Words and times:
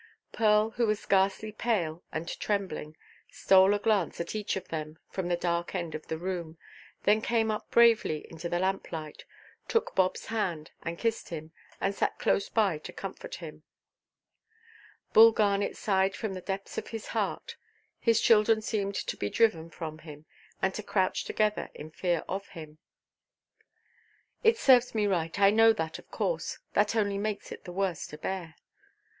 Pearl, 0.31 0.71
who 0.71 0.87
was 0.87 1.05
ghastly 1.05 1.51
pale 1.51 2.01
and 2.11 2.27
trembling, 2.39 2.97
stole 3.29 3.71
a 3.71 3.77
glance 3.77 4.19
at 4.19 4.33
each 4.33 4.55
of 4.55 4.69
them 4.69 4.97
from 5.11 5.27
the 5.27 5.35
dark 5.37 5.75
end 5.75 5.93
of 5.93 6.07
the 6.07 6.17
room, 6.17 6.57
then 7.03 7.21
came 7.21 7.51
up 7.51 7.69
bravely 7.69 8.25
into 8.31 8.49
the 8.49 8.57
lamplight, 8.57 9.25
took 9.67 9.93
Bobʼs 9.93 10.25
hand 10.25 10.71
and 10.81 10.97
kissed 10.97 11.29
him, 11.29 11.51
and 11.79 11.93
sat 11.93 12.17
close 12.17 12.49
by 12.49 12.79
to 12.79 12.91
comfort 12.91 13.35
him. 13.35 13.61
Bull 15.13 15.31
Garnet 15.31 15.77
sighed 15.77 16.15
from 16.15 16.33
the 16.33 16.41
depths 16.41 16.79
of 16.79 16.87
his 16.87 17.09
heart. 17.09 17.55
His 17.99 18.19
children 18.19 18.63
seemed 18.63 18.95
to 18.95 19.15
be 19.15 19.29
driven 19.29 19.69
from 19.69 19.99
him, 19.99 20.25
and 20.63 20.73
to 20.73 20.81
crouch 20.81 21.25
together 21.25 21.69
in 21.75 21.91
fear 21.91 22.23
of 22.27 22.47
him. 22.47 22.79
"It 24.43 24.57
serves 24.57 24.95
me 24.95 25.05
right. 25.05 25.39
I 25.39 25.51
know 25.51 25.73
that, 25.73 25.99
of 25.99 26.09
course. 26.09 26.57
That 26.73 26.95
only 26.95 27.19
makes 27.19 27.51
it 27.51 27.65
the 27.65 27.71
worse 27.71 28.07
to 28.07 28.17
bear." 28.17 28.55